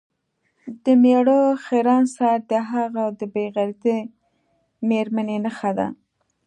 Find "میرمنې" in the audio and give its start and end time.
4.89-5.37